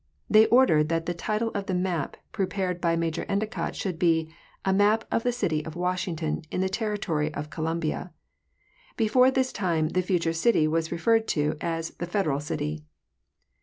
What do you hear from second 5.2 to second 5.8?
the city of